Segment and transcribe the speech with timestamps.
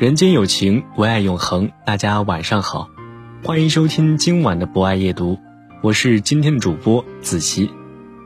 [0.00, 1.72] 人间有情，唯爱永恒。
[1.84, 2.88] 大家晚上好，
[3.44, 5.38] 欢迎收听今晚的博爱夜读，
[5.82, 7.70] 我是今天的主播子琪。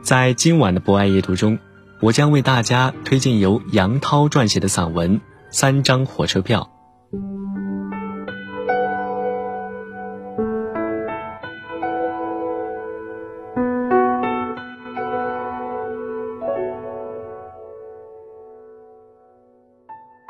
[0.01, 1.59] 在今晚的博爱夜读中，
[1.99, 6.69] 我将为大家推荐由杨涛撰写的散文《三张火车票》。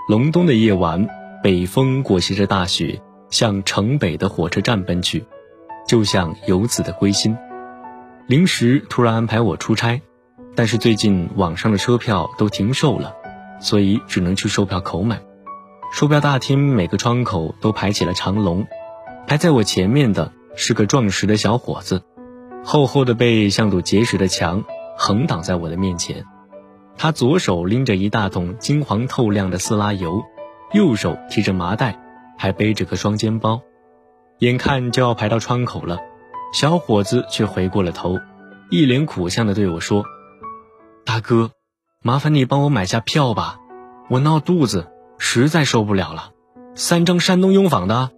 [0.10, 1.08] 隆冬的夜晚。
[1.46, 5.24] 北风裹挟着大雪，向城北的火车站奔去，
[5.88, 7.38] 就像游子的归心。
[8.26, 10.02] 临时突然安排我出差，
[10.56, 13.14] 但是最近网上的车票都停售了，
[13.60, 15.22] 所以只能去售票口买。
[15.94, 18.66] 售票大厅每个窗口都排起了长龙，
[19.28, 22.02] 排在我前面的是个壮实的小伙子，
[22.64, 24.64] 厚厚的背像堵结实的墙，
[24.98, 26.26] 横挡在我的面前。
[26.98, 30.24] 他左手拎着一大桶金黄透亮的色拉油。
[30.74, 32.00] 右手提着麻袋，
[32.38, 33.62] 还背着个双肩包，
[34.40, 36.00] 眼看就要排到窗口了，
[36.54, 38.20] 小伙子却回过了头，
[38.70, 40.04] 一脸苦相的对我说
[41.06, 41.52] ：“大哥，
[42.02, 43.60] 麻烦你帮我买下票吧，
[44.10, 46.32] 我闹肚子，实在受不了了。
[46.74, 48.12] 三张山东拥坊的。”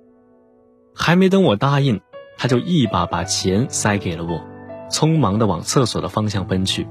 [1.00, 2.02] 还没等我答应，
[2.40, 4.42] 他就一把把钱塞给了我，
[4.90, 6.88] 匆忙的往厕所的方向奔去。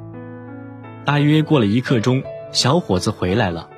[1.05, 3.69] 大约过了一刻钟，小伙子回来了。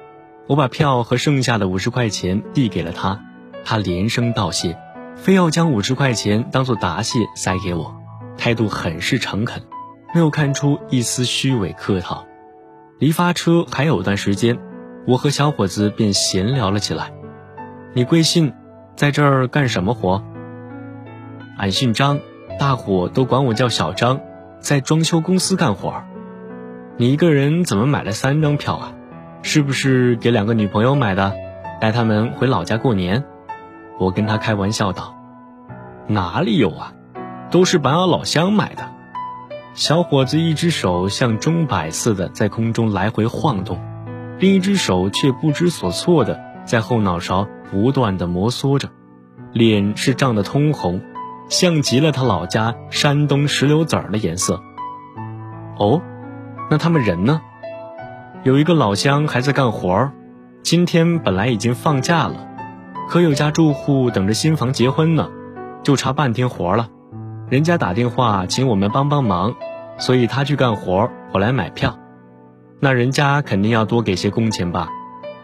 [0.49, 3.21] 我把票和剩下的五十块钱递给了他，
[3.67, 4.79] 他连声道谢，
[5.15, 7.95] 非要将五十块钱当做答谢塞给我，
[8.39, 9.63] 态度很是诚恳，
[10.15, 12.25] 没有看出一丝虚伪客套。
[12.99, 14.59] 离发车还有段时间，
[15.07, 17.13] 我和小伙子便闲聊了起来。
[17.93, 18.55] 你贵姓，
[18.97, 20.25] 在这儿干什么活？
[21.59, 22.21] 俺姓张，
[22.59, 24.23] 大伙都管我叫小张，
[24.61, 26.03] 在装修公司干活。
[26.97, 28.95] 你一个人怎么买了三张票啊？
[29.43, 31.33] 是不是给两个女朋友买的，
[31.81, 33.25] 带他们回老家过年？
[33.99, 35.15] 我跟他开玩笑道
[36.07, 36.93] ：“哪里有啊，
[37.51, 38.89] 都是帮俺老乡买的。”
[39.75, 43.81] 小伙子一只手像钟摆似的在空中来回晃动，
[44.39, 48.89] 另一只手却不知所措的在后脑勺不断的摩挲着，
[49.53, 51.01] 脸是涨得通红，
[51.49, 54.61] 像极了他老家山东石榴籽儿的颜色。
[55.79, 56.03] 哦，
[56.71, 57.41] 那他们人呢？
[58.45, 60.13] 有一个老乡还在干活儿，
[60.63, 62.49] 今天本来已经放假了，
[63.09, 65.29] 可有家住户等着新房结婚呢，
[65.83, 66.89] 就差半天活了。
[67.51, 69.57] 人家打电话请我们帮帮忙，
[69.99, 71.99] 所以他去干活，我来买票。
[72.79, 74.89] 那人家肯定要多给些工钱吧，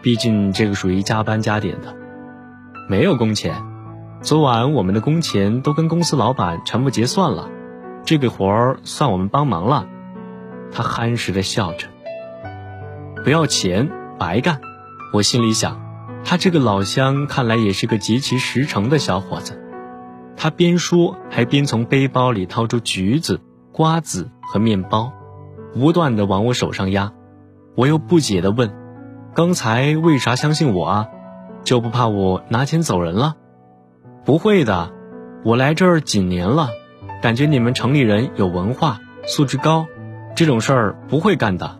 [0.01, 1.93] 毕竟这个属于加班加点的。
[2.87, 3.53] 没有工钱，
[4.21, 7.49] 昨晚我们的工钱都跟公司老板全部结算了，
[8.05, 9.85] 这个活儿算我们帮忙了。
[10.71, 11.87] 他憨实的笑着。
[13.25, 14.61] 不要钱白干，
[15.11, 15.81] 我心里想，
[16.23, 19.59] 他这个老乡看来也是个极其实诚的小伙子。
[20.37, 23.41] 他边说还边从背包里掏出橘子、
[23.71, 25.11] 瓜子和面包，
[25.73, 27.13] 不断的往我手上压。
[27.73, 28.71] 我又不解的问
[29.33, 31.07] ：“刚才为啥相信我啊？
[31.63, 33.37] 就不怕我拿钱走人了？”
[34.23, 34.91] 不会的，
[35.43, 36.69] 我来这儿几年了，
[37.23, 39.87] 感觉你们城里人有文化，素质高，
[40.35, 41.79] 这种事儿不会干的。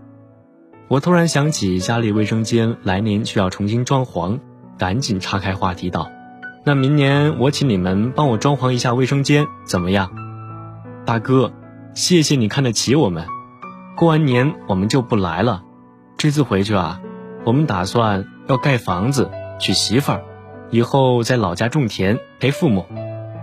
[0.87, 4.39] 我突然想起家里卫生间来年需要重新装潢，
[4.77, 6.11] 赶紧岔开话题道
[6.63, 10.11] ：“那明年我请你们帮我装潢一下卫生间，怎么样？”
[11.03, 11.51] 大哥，
[11.95, 13.25] 谢谢你看得起我们。
[13.97, 15.63] 过完年我们就不来了。
[16.17, 17.01] 这次回去啊，
[17.45, 20.23] 我们打算要盖房子、娶媳妇儿，
[20.69, 22.85] 以后在老家种田陪父母。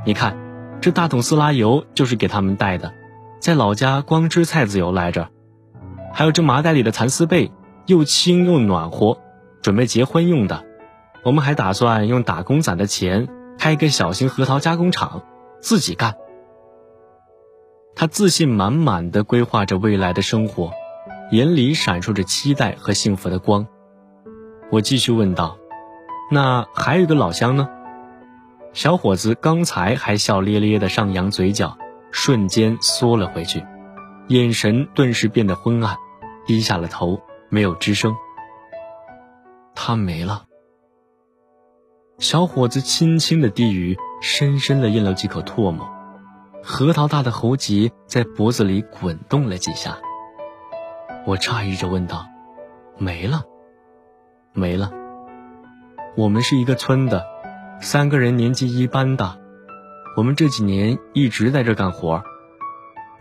[0.06, 0.37] 你看，
[0.81, 2.94] 这大桶色拉油就是给他们带的，
[3.41, 5.29] 在老家光吃菜籽油来着。
[6.12, 7.50] 还有这麻袋里的蚕丝被，
[7.87, 9.19] 又轻又暖和，
[9.62, 10.64] 准备结婚用的。
[11.25, 13.29] 我们还打算用打工攒的钱
[13.59, 15.23] 开一个小型核桃加工厂，
[15.61, 16.17] 自己干。
[17.94, 20.73] 他自信满满的规划着未来的生活，
[21.31, 23.67] 眼里闪烁着期待和幸福的光。
[24.70, 25.58] 我继续问道
[26.32, 27.69] ：“那还有一个老乡呢？”
[28.73, 31.76] 小伙子刚才还笑咧咧的上扬嘴角，
[32.11, 33.62] 瞬间缩了回去，
[34.28, 35.96] 眼神顿时变得昏暗，
[36.46, 38.14] 低下了头，没有吱声。
[39.74, 40.44] 他没了。
[42.19, 45.88] 小伙子轻轻的低语，深深的咽了几口唾沫，
[46.62, 49.98] 核桃大的喉结在脖子里滚动了几下。
[51.26, 52.26] 我诧异着问道
[52.98, 53.42] ：“没了？
[54.52, 54.92] 没了？
[56.16, 57.24] 我们是一个村的，
[57.80, 59.36] 三个人年纪一般大，
[60.16, 62.22] 我们这几年一直在这干活。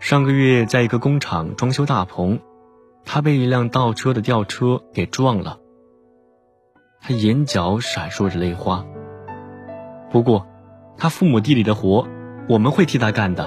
[0.02, 2.40] 上个月在一个工厂装修大棚，
[3.04, 5.60] 他被一辆倒车的吊车给撞了。”
[7.00, 8.84] 他眼角闪烁着泪花。
[10.10, 10.48] 不过，
[10.98, 12.08] 他父母地里的活，
[12.48, 13.44] 我们会替他干的；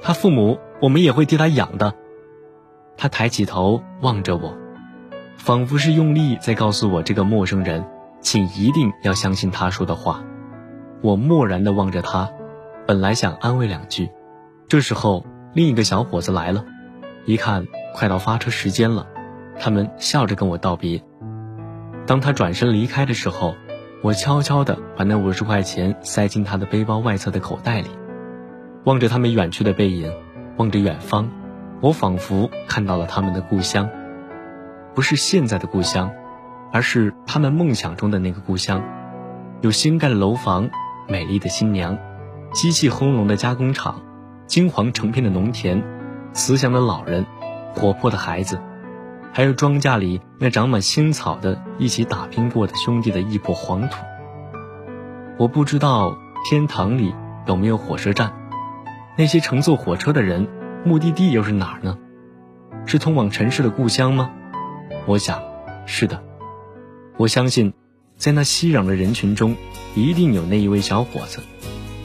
[0.00, 1.92] 他父母，我们也会替他养的。
[2.96, 4.56] 他抬起头望着我，
[5.36, 7.84] 仿佛是用力在告诉我这个陌生人，
[8.22, 10.24] 请一定要相信他说的话。
[11.02, 12.30] 我漠然地望着他，
[12.86, 14.10] 本来想安慰两句，
[14.68, 16.64] 这时候另一个小伙子来了，
[17.26, 19.06] 一看快到发车时间了，
[19.58, 21.02] 他们笑着跟我道别。
[22.06, 23.54] 当他转身离开的时候，
[24.02, 27.90] 我悄悄地把那五十块钱塞进他的背包外侧的口袋里，
[28.84, 30.10] 望着他们远去的背影，
[30.56, 31.28] 望着远方，
[31.82, 33.90] 我仿佛看到了他们的故乡，
[34.94, 36.10] 不是现在的故乡，
[36.72, 38.82] 而是他们梦想中的那个故乡，
[39.60, 40.70] 有新盖的楼房，
[41.08, 41.98] 美丽的新娘，
[42.54, 44.00] 机器轰隆的加工厂，
[44.52, 45.82] 金黄成片的农田，
[46.34, 47.24] 慈祥的老人，
[47.74, 48.60] 活泼的孩子。
[49.32, 53.96] 还有庄稼里那长满青草的、一起打拼过的兄弟的一抔黄土。
[55.38, 57.14] 我不知道天堂里
[57.46, 58.34] 有没有火车站，
[59.16, 60.46] 那些乘坐火车的人，
[60.84, 61.96] 目的地又是哪儿呢？
[62.84, 64.32] 是通往城市的故乡吗？
[65.06, 65.42] 我想，
[65.86, 66.22] 是的。
[67.16, 67.72] 我相信，
[68.18, 69.56] 在那熙攘的人群中，
[69.94, 71.40] 一定有那一位小伙子。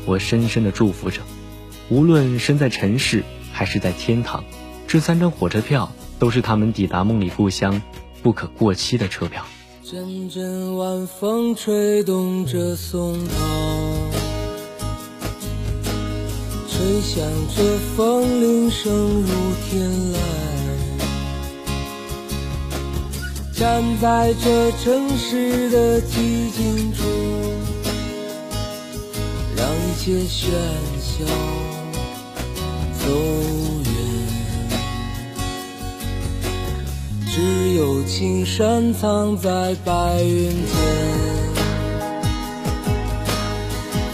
[0.05, 1.21] 我深深的祝福着，
[1.89, 4.43] 无论身在城市还是在天堂，
[4.87, 5.91] 这三张火车票。
[6.19, 7.79] 都是他们抵达梦里故乡
[8.23, 9.45] 不可过期的车票。
[9.83, 13.33] 阵阵晚风吹动着松涛，
[16.67, 17.23] 吹响
[17.55, 19.27] 着风铃声如
[19.69, 20.17] 天籁。
[23.53, 27.03] 站在这城市的寂静处，
[29.55, 30.49] 让一切喧
[30.99, 31.23] 嚣
[38.07, 40.75] 只有青山藏在白云间，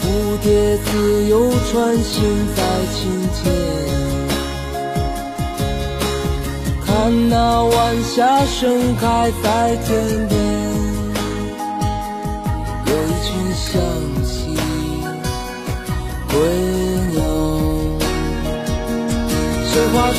[0.02, 0.04] 蝴
[0.42, 2.22] 蝶自由穿行
[2.54, 2.62] 在
[2.92, 3.02] 清
[3.42, 3.44] 间，
[6.84, 10.38] 看那晚霞盛开在天边，
[12.86, 13.70] 有一群向
[14.24, 14.56] 西
[16.28, 16.34] 归
[17.12, 17.22] 鸟，
[19.66, 20.18] 谁画出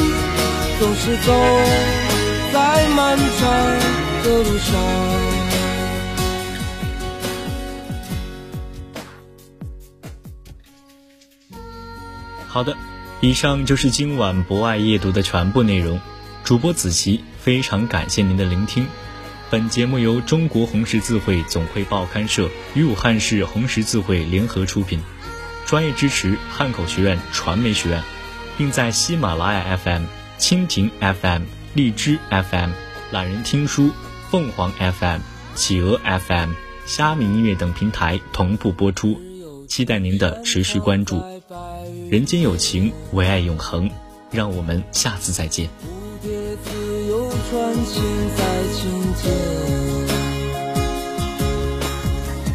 [0.81, 1.31] 总是走
[2.51, 3.51] 在漫长
[4.23, 4.81] 的路上。
[12.47, 12.75] 好的，
[13.19, 16.01] 以上就是今晚博爱夜读的全部内容。
[16.43, 18.87] 主播子琪，非常感谢您的聆听。
[19.51, 24.99] 本节目由中国红十字会总会报刊社与武汉市红十字会联合出品，
[25.67, 28.01] 专业支持汉口学院传媒学院，
[28.57, 30.20] 并在喜马拉雅 FM。
[30.41, 31.43] 蜻蜓 FM、
[31.75, 32.71] 荔枝 FM、
[33.11, 33.91] 懒人听书、
[34.31, 35.19] 凤凰 FM、
[35.53, 36.53] 企鹅 FM、
[36.87, 39.21] 虾米音乐等平台同步播出，
[39.67, 41.21] 期待您的持续关注。
[42.09, 43.87] 人间有情，唯爱永恒，
[44.31, 45.69] 让我们下次再见。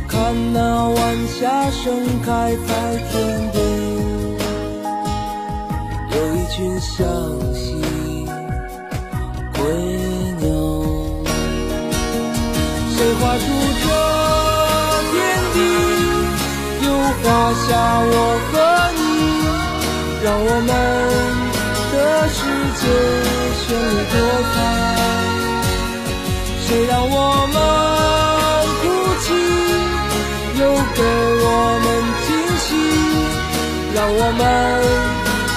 [0.09, 3.76] 看那晚霞盛开在天边。
[6.17, 7.05] 有一群向
[7.53, 7.77] 西
[9.53, 9.61] 归
[10.41, 10.49] 鸟，
[12.89, 13.45] 谁画出
[13.83, 13.85] 这
[15.13, 15.15] 天
[15.53, 15.57] 地？
[16.87, 16.89] 又
[17.21, 17.69] 画下
[18.01, 18.13] 我
[18.49, 18.53] 和
[18.97, 18.99] 你，
[20.25, 20.71] 让我们
[21.93, 21.95] 的
[22.33, 22.39] 世
[22.81, 22.83] 界
[23.61, 24.17] 绚丽多
[24.55, 24.57] 彩。
[26.67, 27.15] 谁让我
[27.53, 27.57] 们
[28.81, 28.85] 哭
[29.21, 29.27] 泣，
[30.61, 30.63] 又
[30.95, 30.99] 给
[31.45, 31.47] 我
[31.85, 31.87] 们
[32.27, 32.29] 惊
[32.65, 32.69] 喜，
[33.95, 34.41] 让我们